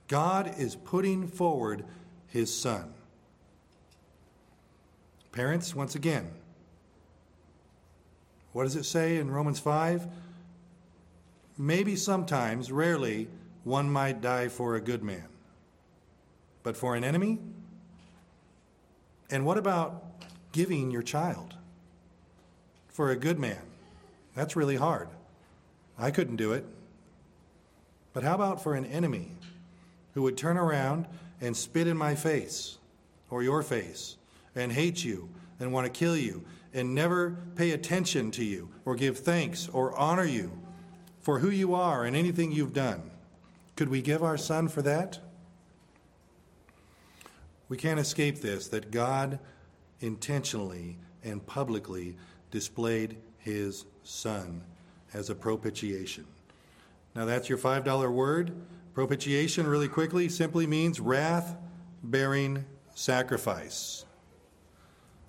[0.08, 1.86] God is putting forward
[2.28, 2.94] his Son.
[5.32, 6.30] Parents, once again,
[8.54, 10.08] what does it say in Romans 5?
[11.58, 13.30] Maybe sometimes, rarely,
[13.64, 15.28] one might die for a good man.
[16.64, 17.40] But for an enemy?
[19.30, 20.04] And what about
[20.52, 21.56] giving your child
[22.90, 23.62] for a good man?
[24.36, 25.10] That's really hard.
[25.98, 26.66] I couldn't do it.
[28.14, 29.32] But how about for an enemy
[30.14, 31.08] who would turn around
[31.40, 32.78] and spit in my face
[33.30, 34.18] or your face
[34.56, 36.44] and hate you and want to kill you
[36.74, 40.52] and never pay attention to you or give thanks or honor you
[41.20, 43.11] for who you are and anything you've done?
[43.82, 45.18] Could we give our son for that?
[47.68, 49.40] We can't escape this that God
[50.02, 52.16] intentionally and publicly
[52.52, 54.62] displayed his son
[55.16, 56.28] as a propitiation.
[57.16, 58.52] Now, that's your $5 word.
[58.94, 61.56] Propitiation, really quickly, simply means wrath
[62.04, 62.64] bearing
[62.94, 64.06] sacrifice.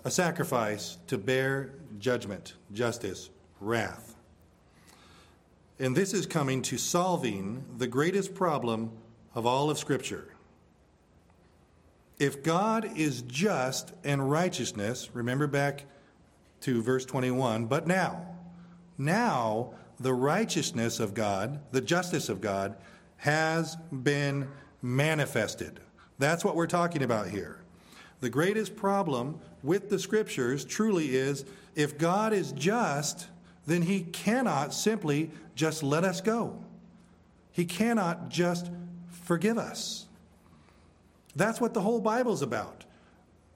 [0.05, 4.13] A sacrifice to bear judgment, justice, wrath.
[5.83, 8.91] And this is coming to solving the greatest problem
[9.35, 10.33] of all of Scripture.
[12.17, 15.83] If God is just and righteousness, remember back
[16.61, 18.25] to verse 21, but now,
[18.97, 22.77] now the righteousness of God, the justice of God,
[23.17, 24.47] has been
[24.81, 25.81] manifested.
[26.17, 27.59] That's what we're talking about here.
[28.21, 31.43] The greatest problem with the scriptures truly is
[31.75, 33.27] if God is just,
[33.65, 36.63] then he cannot simply just let us go.
[37.51, 38.69] He cannot just
[39.09, 40.05] forgive us.
[41.35, 42.85] That's what the whole Bible's about.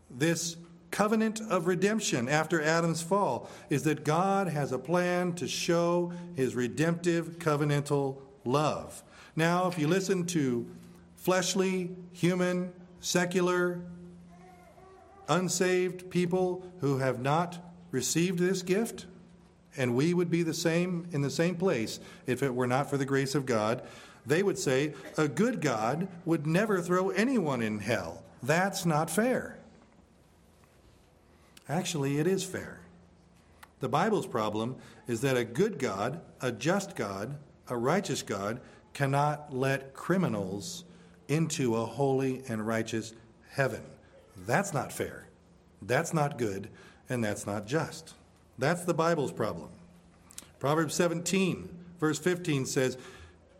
[0.09, 0.55] This
[0.91, 6.55] covenant of redemption after Adam's fall is that God has a plan to show his
[6.55, 9.03] redemptive covenantal love.
[9.35, 10.65] Now, if you listen to
[11.15, 13.81] fleshly, human, secular,
[15.27, 17.57] unsaved people who have not
[17.91, 19.05] received this gift,
[19.77, 22.97] and we would be the same in the same place if it were not for
[22.97, 23.83] the grace of God,
[24.25, 28.23] they would say a good God would never throw anyone in hell.
[28.43, 29.57] That's not fair.
[31.69, 32.79] Actually, it is fair.
[33.79, 34.75] The Bible's problem
[35.07, 37.37] is that a good God, a just God,
[37.69, 38.59] a righteous God,
[38.93, 40.83] cannot let criminals
[41.27, 43.13] into a holy and righteous
[43.51, 43.81] heaven.
[44.45, 45.27] That's not fair.
[45.81, 46.69] That's not good,
[47.09, 48.13] and that's not just.
[48.57, 49.69] That's the Bible's problem.
[50.59, 52.97] Proverbs 17, verse 15 says,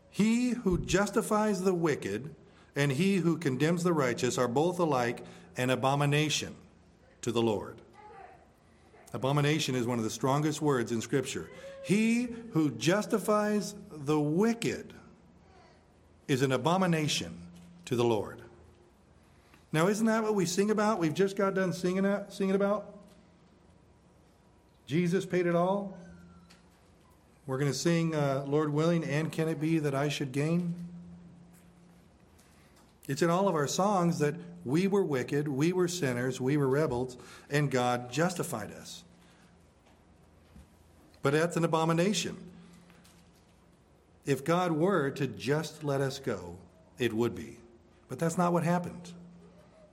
[0.10, 2.34] He who justifies the wicked
[2.76, 5.24] and he who condemns the righteous are both alike
[5.58, 6.56] an abomination
[7.22, 7.76] to the Lord.
[9.14, 11.50] Abomination is one of the strongest words in Scripture.
[11.84, 14.94] He who justifies the wicked
[16.28, 17.42] is an abomination
[17.86, 18.42] to the Lord.
[19.72, 21.00] Now, isn't that what we sing about?
[21.00, 22.97] We've just got done singing, that, singing about.
[24.88, 25.98] Jesus paid it all.
[27.46, 30.74] We're going to sing, uh, Lord willing, and can it be that I should gain?
[33.08, 36.68] It's in all of our songs that we were wicked, we were sinners, we were
[36.68, 37.16] rebels,
[37.50, 39.04] and God justified us.
[41.22, 42.38] But that's an abomination.
[44.26, 46.58] If God were to just let us go,
[47.00, 47.58] it would be.
[48.10, 49.14] But that's not what happened.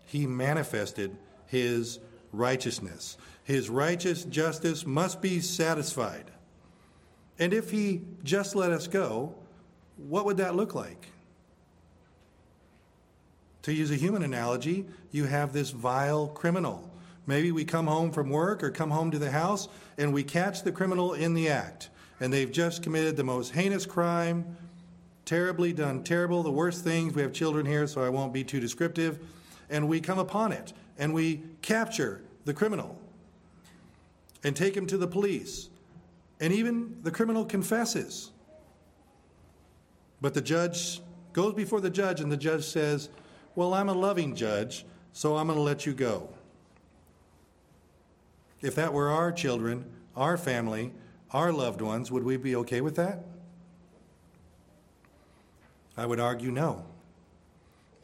[0.07, 2.00] He manifested his
[2.33, 3.16] righteousness.
[3.44, 6.30] His righteous justice must be satisfied.
[7.38, 9.35] And if he just let us go,
[9.96, 11.09] what would that look like?
[13.62, 16.90] To use a human analogy, you have this vile criminal.
[17.26, 20.62] Maybe we come home from work or come home to the house and we catch
[20.62, 24.57] the criminal in the act and they've just committed the most heinous crime,
[25.24, 27.14] terribly done terrible, the worst things.
[27.14, 29.19] We have children here, so I won't be too descriptive.
[29.71, 32.98] And we come upon it and we capture the criminal
[34.45, 35.71] and take him to the police.
[36.38, 38.31] And even the criminal confesses.
[40.21, 41.01] But the judge
[41.33, 43.09] goes before the judge, and the judge says,
[43.55, 46.29] Well, I'm a loving judge, so I'm going to let you go.
[48.63, 49.85] If that were our children,
[50.17, 50.92] our family,
[51.33, 53.25] our loved ones, would we be okay with that?
[55.97, 56.85] I would argue no.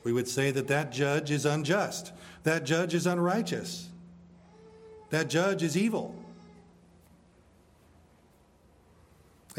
[0.04, 2.12] We would say that that judge is unjust,
[2.44, 3.88] that judge is unrighteous,
[5.10, 6.14] that judge is evil.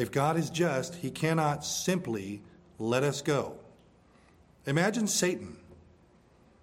[0.02, 2.41] If God is just, he cannot simply
[2.80, 3.54] let us go.
[4.66, 5.58] Imagine Satan.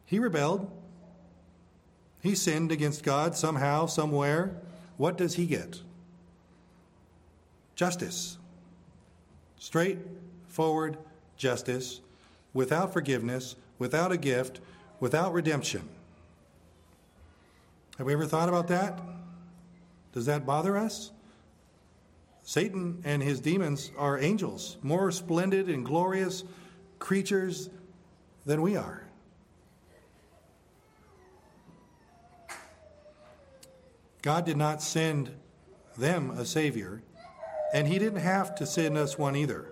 [0.04, 0.68] He rebelled.
[2.20, 4.56] He sinned against God somehow, somewhere.
[4.96, 5.82] What does he get?
[7.76, 8.38] Justice.
[9.56, 10.98] Straightforward
[11.36, 12.00] justice,
[12.52, 14.58] without forgiveness, without a gift,
[14.98, 15.88] without redemption.
[17.98, 18.98] Have we ever thought about that?
[20.12, 21.12] Does that bother us?
[22.48, 26.44] Satan and his demons are angels, more splendid and glorious
[26.98, 27.68] creatures
[28.46, 29.04] than we are.
[34.22, 35.30] God did not send
[35.98, 37.02] them a Savior,
[37.74, 39.70] and He didn't have to send us one either.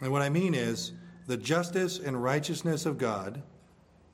[0.00, 0.92] And what I mean is,
[1.26, 3.42] the justice and righteousness of God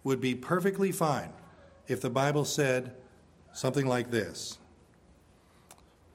[0.04, 1.34] would be perfectly fine
[1.86, 2.94] if the Bible said
[3.52, 4.57] something like this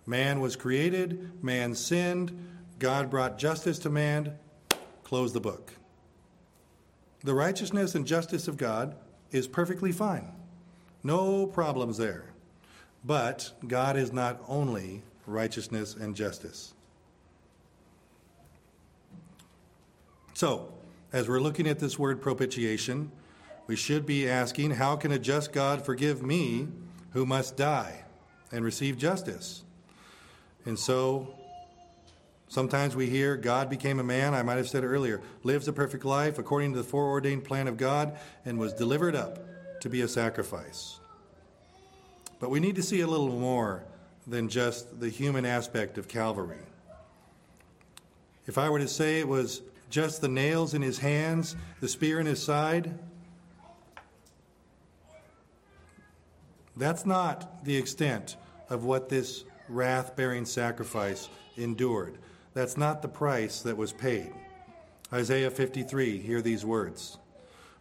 [0.05, 2.49] Man was created, man sinned,
[2.79, 4.37] God brought justice to man,
[5.03, 5.73] close the book.
[7.23, 8.95] The righteousness and justice of God
[9.31, 10.33] is perfectly fine.
[11.03, 12.25] No problems there.
[13.05, 16.73] But God is not only righteousness and justice.
[20.33, 20.73] So,
[21.11, 23.11] as we're looking at this word propitiation,
[23.67, 26.67] we should be asking how can a just God forgive me
[27.11, 28.03] who must die
[28.51, 29.63] and receive justice?
[30.66, 31.36] And so
[32.47, 36.05] sometimes we hear God became a man, I might have said earlier, lives a perfect
[36.05, 39.39] life according to the foreordained plan of God, and was delivered up
[39.82, 40.99] to be a sacrifice.
[42.39, 43.84] But we need to see a little more
[44.26, 46.59] than just the human aspect of Calvary.
[48.45, 52.20] If I were to say it was just the nails in his hands, the spear
[52.20, 52.97] in his side,
[56.76, 58.36] that's not the extent
[58.70, 62.18] of what this wrath bearing sacrifice endured.
[62.53, 64.34] That's not the price that was paid.
[65.11, 67.18] Isaiah 53, hear these words.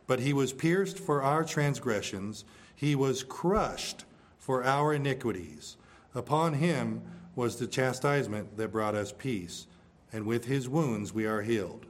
[0.06, 4.04] But he was pierced for our transgressions, he was crushed
[4.38, 5.76] for our iniquities.
[6.14, 7.02] Upon him
[7.34, 9.66] was the chastisement that brought us peace,
[10.12, 11.86] and with his wounds we are healed.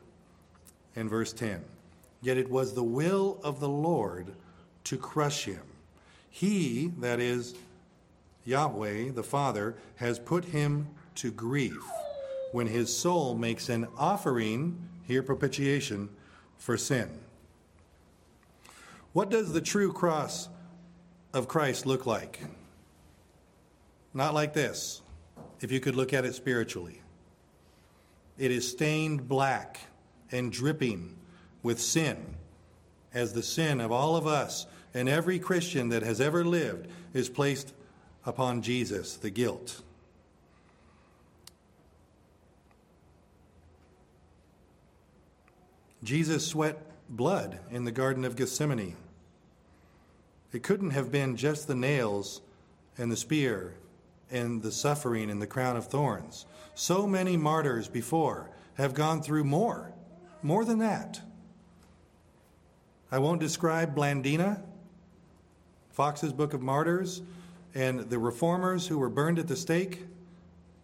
[0.95, 1.65] And verse 10
[2.21, 4.35] Yet it was the will of the Lord
[4.85, 5.63] to crush him.
[6.31, 7.55] He, that is,
[8.45, 11.83] Yahweh, the Father, has put him to grief
[12.53, 16.09] when his soul makes an offering, here propitiation,
[16.57, 17.09] for sin.
[19.13, 20.49] What does the true cross
[21.33, 22.41] of Christ look like?
[24.15, 25.03] Not like this,
[25.61, 27.01] if you could look at it spiritually.
[28.39, 29.81] It is stained black
[30.31, 31.17] and dripping
[31.63, 32.35] with sin,
[33.15, 37.29] as the sin of all of us and every Christian that has ever lived is
[37.29, 37.73] placed
[38.25, 39.83] upon Jesus, the guilt.
[46.03, 48.97] Jesus sweat blood in the Garden of Gethsemane.
[50.53, 52.41] It couldn't have been just the nails
[52.99, 53.75] and the spear
[54.31, 56.47] and the suffering and the crown of thorns.
[56.75, 59.93] So many martyrs before have gone through more,
[60.43, 61.21] more than that.
[63.11, 64.63] I won't describe Blandina,
[65.91, 67.21] Foxe's Book of Martyrs,
[67.75, 70.05] and the reformers who were burned at the stake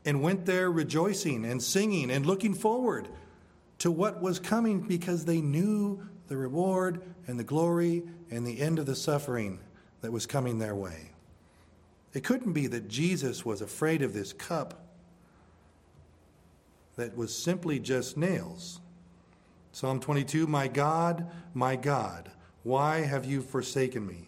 [0.05, 3.09] and went there rejoicing and singing and looking forward
[3.79, 8.79] to what was coming because they knew the reward and the glory and the end
[8.79, 9.61] of the suffering
[10.01, 11.11] that was coming their way.
[12.15, 14.87] It couldn't be that Jesus was afraid of this cup
[16.97, 18.81] that was simply just nails.
[19.73, 22.31] Psalm 22 My God, my God,
[22.63, 24.28] why have you forsaken me?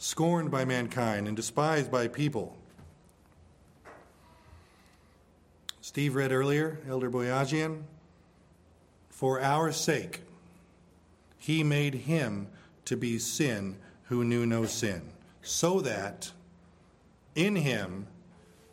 [0.00, 2.56] scorned by mankind and despised by people.
[5.82, 7.82] Steve read earlier, Elder Boyajian,
[9.10, 10.22] for our sake,
[11.36, 12.48] he made him
[12.86, 15.02] to be sin who knew no sin,
[15.42, 16.32] so that
[17.34, 18.06] in him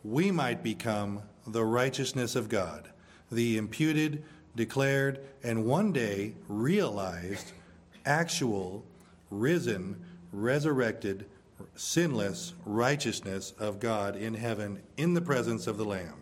[0.02, 2.88] we might become the righteousness of God,
[3.30, 4.24] the imputed,
[4.56, 7.52] declared, and one day realized,
[8.06, 8.82] actual,
[9.30, 10.02] risen,
[10.32, 11.26] resurrected,
[11.76, 16.14] sinless righteousness of God in heaven in the presence of the Lamb.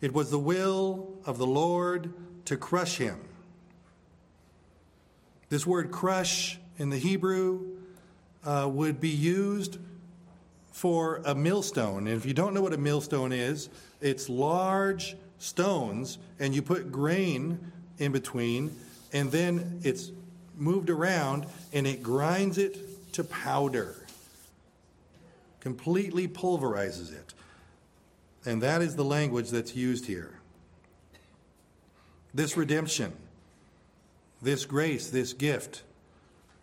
[0.00, 2.12] It was the will of the Lord
[2.46, 3.18] to crush him.
[5.50, 7.76] This word crush in the Hebrew
[8.44, 9.78] uh, would be used
[10.72, 12.06] for a millstone.
[12.06, 13.68] And if you don't know what a millstone is,
[14.00, 17.58] it's large stones, and you put grain
[17.98, 18.74] in between,
[19.12, 20.12] and then it's
[20.60, 24.06] moved around and it grinds it to powder,
[25.60, 27.34] completely pulverizes it.
[28.44, 30.38] And that is the language that's used here.
[32.32, 33.12] This redemption,
[34.40, 35.82] this grace, this gift,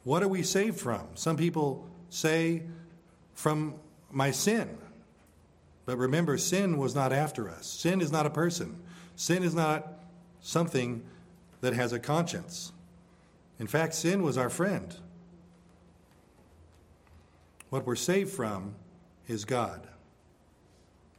[0.04, 1.06] what are we saved from?
[1.16, 2.64] Some people say,
[3.34, 3.76] from
[4.12, 4.78] my sin.
[5.86, 7.68] But remember, sin was not after us.
[7.68, 8.82] Sin is not a person.
[9.16, 9.88] Sin is not
[10.42, 11.04] something
[11.62, 12.72] that has a conscience.
[13.60, 14.96] In fact, sin was our friend.
[17.70, 18.76] What we're saved from
[19.28, 19.88] is God,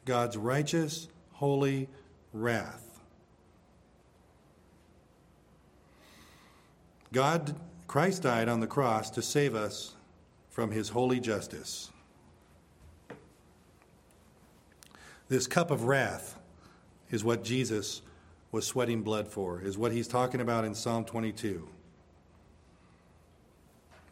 [0.05, 1.89] God's righteous, holy
[2.33, 3.01] wrath.
[7.13, 7.55] God,
[7.87, 9.95] Christ died on the cross to save us
[10.51, 11.91] from his holy justice.
[15.29, 16.39] This cup of wrath
[17.11, 18.03] is what Jesus
[18.51, 21.69] was sweating blood for, is what he's talking about in Psalm 22.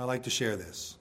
[0.00, 0.96] I like to share this.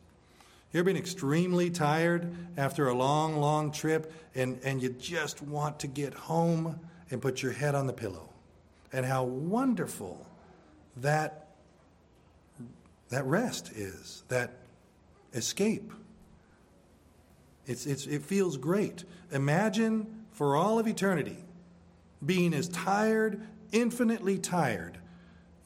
[0.74, 5.80] You ever been extremely tired after a long, long trip and, and you just want
[5.80, 6.78] to get home
[7.10, 8.30] and put your head on the pillow?
[8.92, 10.28] And how wonderful
[10.98, 11.48] that,
[13.08, 14.52] that rest is, that
[15.34, 15.94] escape.
[17.68, 19.06] It's, it's, it feels great.
[19.32, 21.38] Imagine for all of eternity
[22.26, 23.40] being as tired,
[23.72, 24.98] infinitely tired,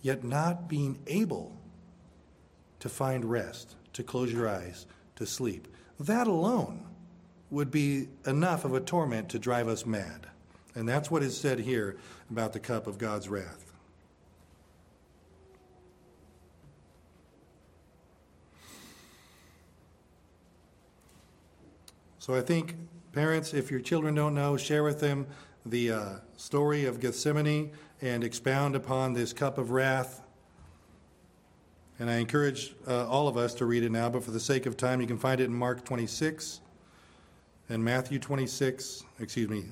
[0.04, 1.58] yet not being able
[2.84, 5.70] to find rest, to close your eyes, to sleep.
[6.02, 6.86] That alone
[7.50, 10.28] would be enough of a torment to drive us mad.
[10.76, 11.96] And that's what is said here
[12.30, 13.72] about the cup of God's wrath.
[22.20, 22.76] So I think,
[23.14, 25.28] parents, if your children don't know, share with them
[25.66, 27.72] the uh, story of Gethsemane
[28.02, 30.20] and expound upon this cup of wrath
[32.00, 34.66] and I encourage uh, all of us to read it now, but for the sake
[34.66, 36.62] of time, you can find it in Mark 26
[37.70, 39.66] and Matthew 26, excuse me,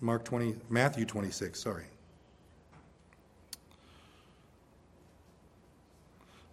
[0.00, 1.84] Mark 20, Matthew 26, sorry.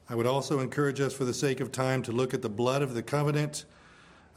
[0.08, 2.84] I would also encourage us, for the sake of time, to look at the blood
[2.84, 3.66] of the covenant,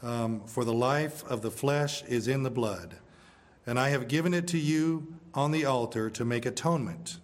[0.01, 2.95] um, for the life of the flesh is in the blood.
[3.67, 7.19] And I have given it to you on the altar to make atonement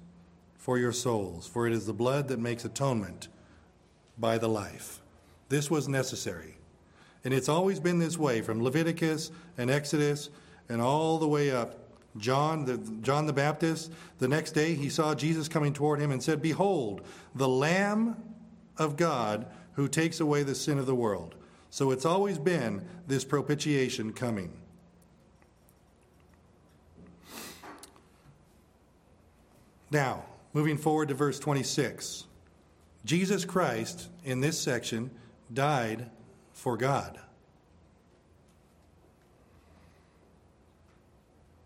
[0.65, 3.27] for your souls, for it is the blood that makes atonement
[4.17, 4.99] by the life.
[5.47, 6.57] This was necessary.
[7.23, 10.31] And it's always been this way from Leviticus and Exodus
[10.67, 11.77] and all the way up.
[12.17, 16.23] John the, John the Baptist, the next day he saw Jesus coming toward him and
[16.23, 17.01] said, Behold,
[17.35, 18.15] the Lamb
[18.75, 21.35] of God who takes away the sin of the world.
[21.69, 24.51] So it's always been this propitiation coming.
[29.91, 30.23] Now,
[30.55, 32.27] Moving forward to verse 26.
[33.03, 35.11] Jesus Christ, in this section,
[35.53, 36.09] died
[36.53, 37.19] for God.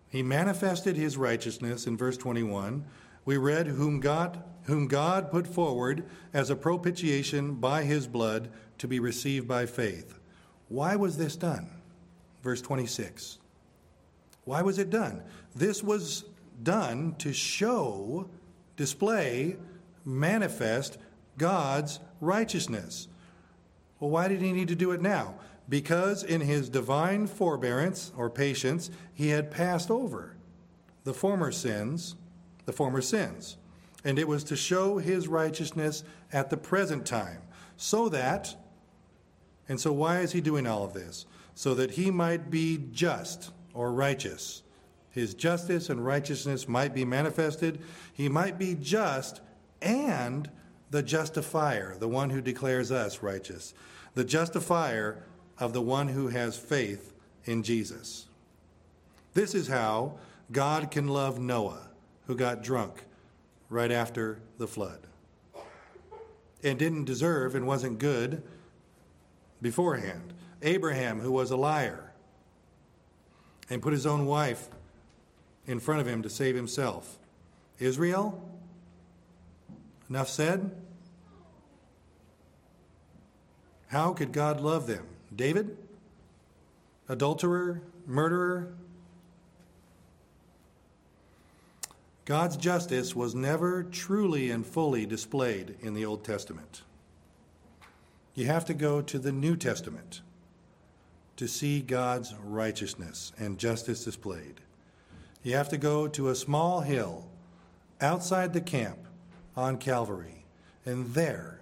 [0.09, 2.83] He manifested his righteousness in verse 21.
[3.25, 8.87] We read, whom God, whom God put forward as a propitiation by his blood to
[8.87, 10.17] be received by faith.
[10.67, 11.69] Why was this done?
[12.41, 13.37] Verse 26.
[14.45, 15.21] Why was it done?
[15.53, 16.25] This was
[16.63, 18.27] done to show
[18.79, 19.57] display,
[20.05, 20.97] manifest
[21.37, 23.09] God's righteousness.
[23.99, 25.35] Well, why did he need to do it now?
[25.67, 30.37] Because in his divine forbearance or patience, he had passed over
[31.03, 32.15] the former sins,
[32.65, 33.57] the former sins.
[34.05, 37.41] And it was to show his righteousness at the present time,
[37.75, 38.55] so that,
[39.67, 41.25] and so why is he doing all of this?
[41.53, 44.63] So that he might be just or righteous
[45.11, 47.79] his justice and righteousness might be manifested.
[48.13, 49.41] He might be just
[49.81, 50.49] and
[50.91, 53.73] the justifier, the one who declares us righteous,
[54.15, 55.23] the justifier
[55.57, 57.13] of the one who has faith
[57.45, 58.27] in Jesus.
[59.33, 60.17] This is how
[60.51, 61.89] God can love Noah,
[62.27, 63.03] who got drunk
[63.69, 64.99] right after the flood.
[66.63, 68.43] and didn't deserve and wasn't good
[69.61, 70.33] beforehand.
[70.61, 72.11] Abraham, who was a liar
[73.69, 74.69] and put his own wife
[75.69, 77.19] in front of him to save himself.
[77.77, 78.43] Israel,
[80.09, 80.71] enough said.
[83.89, 85.05] How could God love them?
[85.33, 85.77] David,
[87.07, 88.73] adulterer, murderer.
[92.25, 96.81] God's justice was never truly and fully displayed in the Old Testament.
[98.33, 100.21] You have to go to the New Testament
[101.35, 104.61] to see God's righteousness and justice displayed.
[105.43, 107.25] You have to go to a small hill
[108.01, 108.99] outside the camp
[109.55, 110.45] on Calvary,
[110.85, 111.59] and there,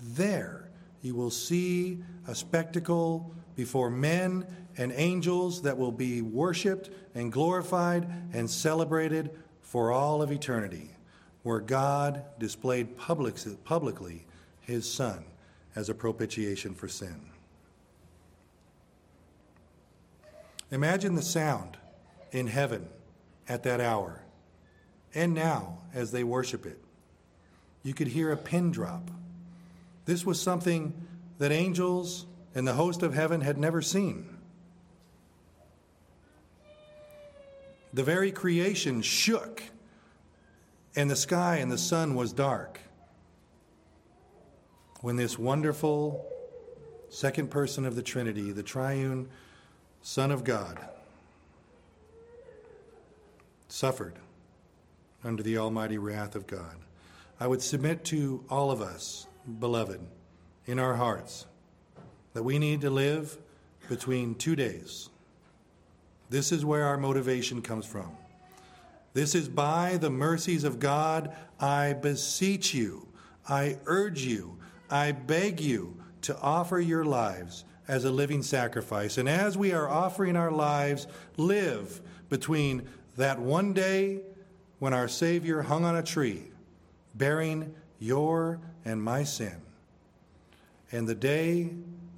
[0.00, 0.68] there,
[1.02, 8.06] you will see a spectacle before men and angels that will be worshiped and glorified
[8.32, 9.30] and celebrated
[9.62, 10.90] for all of eternity,
[11.42, 14.26] where God displayed public, publicly
[14.60, 15.24] his Son
[15.76, 17.20] as a propitiation for sin.
[20.70, 21.76] Imagine the sound
[22.34, 22.88] in heaven
[23.48, 24.20] at that hour
[25.14, 26.78] and now as they worship it.
[27.82, 29.10] You could hear a pin drop.
[30.04, 30.92] This was something
[31.38, 34.28] that angels and the host of heaven had never seen.
[37.92, 39.62] The very creation shook,
[40.96, 42.80] and the sky and the sun was dark
[45.00, 46.26] when this wonderful
[47.08, 49.28] second person of the Trinity, the triune
[50.02, 50.78] Son of God,
[53.74, 54.14] suffered
[55.24, 56.76] under the almighty wrath of God.
[57.40, 59.26] I would submit to all of us,
[59.58, 60.00] beloved,
[60.66, 61.46] in our hearts,
[62.34, 63.36] that we need to live
[63.88, 65.10] between two days.
[66.30, 68.16] This is where our motivation comes from.
[69.12, 73.08] This is by the mercies of God, I beseech you,
[73.48, 74.56] I urge you,
[74.88, 79.18] I beg you to offer your lives as a living sacrifice.
[79.18, 84.20] And as we are offering our lives, live between that one day
[84.78, 86.44] when our Savior hung on a tree,
[87.14, 89.60] bearing your and my sin,
[90.92, 91.70] and the day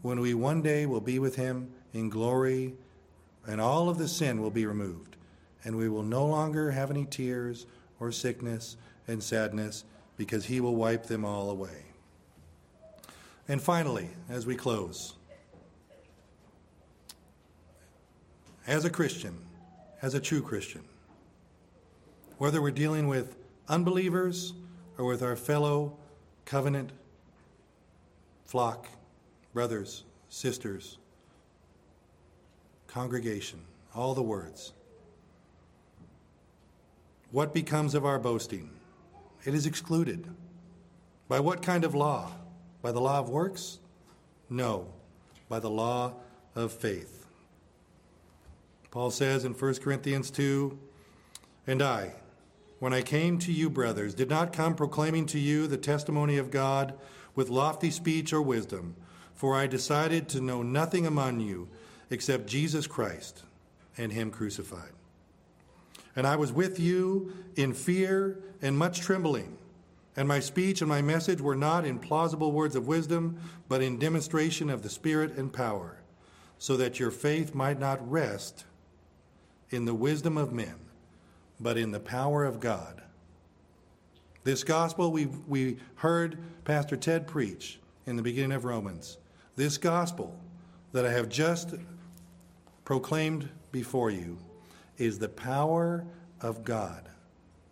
[0.03, 2.75] when we one day will be with Him in glory,
[3.47, 5.17] and all of the sin will be removed,
[5.65, 7.67] and we will no longer have any tears
[8.01, 8.77] or sickness
[9.09, 9.85] and sadness
[10.17, 11.85] because He will wipe them all away.
[13.49, 15.15] And finally, as we close,
[18.67, 19.46] as a Christian,
[20.03, 20.83] as a true Christian,
[22.39, 23.37] whether we're dealing with
[23.69, 24.53] unbelievers
[24.99, 25.97] or with our fellow
[26.45, 26.93] covenant
[28.45, 28.89] flock,
[29.53, 30.99] brothers, sisters,
[32.87, 33.61] congregation,
[33.95, 34.73] all the words.
[37.31, 38.71] What becomes of our boasting?
[39.45, 40.29] It is excluded.
[41.29, 42.31] By what kind of law?
[42.83, 43.79] By the law of works?
[44.49, 44.89] No,
[45.49, 46.15] by the law
[46.55, 47.16] of faith.
[48.97, 50.79] Paul says in 1 Corinthians 2
[51.67, 52.15] And I,
[52.79, 56.51] when I came to you, brothers, did not come proclaiming to you the testimony of
[56.51, 56.95] God
[57.35, 58.97] with lofty speech or wisdom,
[59.35, 61.69] for I decided to know nothing among you
[62.09, 63.43] except Jesus Christ
[63.99, 64.93] and Him crucified.
[66.17, 69.59] And I was with you in fear and much trembling.
[70.17, 73.99] And my speech and my message were not in plausible words of wisdom, but in
[73.99, 75.99] demonstration of the Spirit and power,
[76.57, 78.65] so that your faith might not rest
[79.71, 80.75] in the wisdom of men,
[81.61, 83.03] but in the power of God.
[84.45, 89.19] This gospel we, we heard Pastor Ted preach in the beginning of Romans.
[89.57, 90.39] This gospel
[90.93, 91.75] that I have just
[92.85, 94.39] proclaimed before you
[94.99, 96.05] is the power
[96.41, 97.09] of God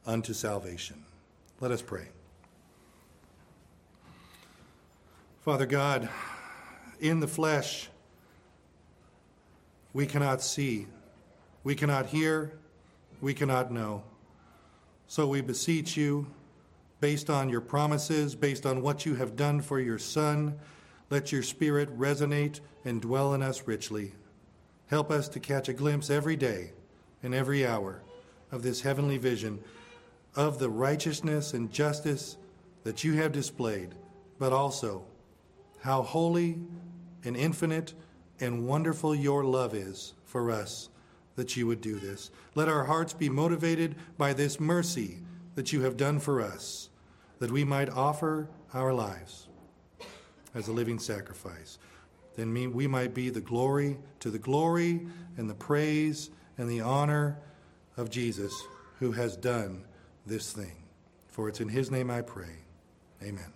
[0.06, 1.04] unto salvation.
[1.60, 2.08] Let us pray.
[5.44, 6.08] Father God,
[7.00, 7.88] in the flesh,
[9.92, 10.86] we cannot see,
[11.64, 12.52] we cannot hear,
[13.22, 14.04] we cannot know.
[15.06, 16.26] So we beseech you,
[17.00, 20.58] based on your promises, based on what you have done for your Son,
[21.10, 24.12] let your Spirit resonate and dwell in us richly.
[24.88, 26.72] Help us to catch a glimpse every day
[27.22, 28.02] and every hour
[28.52, 29.58] of this heavenly vision
[30.36, 32.36] of the righteousness and justice
[32.82, 33.94] that you have displayed,
[34.38, 35.04] but also
[35.80, 36.58] how holy
[37.24, 37.94] and infinite
[38.40, 40.90] and wonderful your love is for us
[41.36, 42.30] that you would do this.
[42.54, 45.18] Let our hearts be motivated by this mercy
[45.54, 46.88] that you have done for us,
[47.38, 49.48] that we might offer our lives
[50.54, 51.78] as a living sacrifice.
[52.36, 55.06] Then we might be the glory to the glory
[55.36, 57.38] and the praise and the honor
[57.96, 58.52] of Jesus
[58.98, 59.84] who has done
[60.26, 60.82] this thing.
[61.28, 62.64] For it's in his name I pray.
[63.22, 63.53] Amen.